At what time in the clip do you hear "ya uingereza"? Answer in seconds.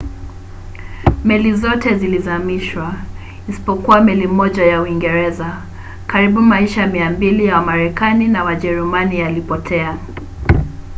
4.65-5.57